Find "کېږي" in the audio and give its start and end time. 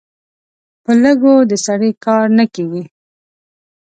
2.53-2.83